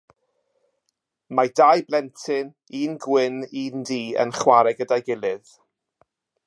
[1.39, 2.49] Mae dau blentyn,
[2.81, 5.55] un gwyn, un du, yn chwarae gyda'i gilydd.